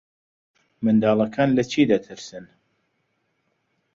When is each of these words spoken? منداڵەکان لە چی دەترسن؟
منداڵەکان 0.83 1.49
لە 1.57 1.63
چی 1.71 1.81
دەترسن؟ 1.91 2.45